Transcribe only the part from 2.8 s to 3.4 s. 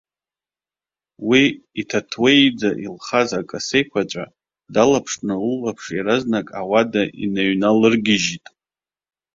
илхаз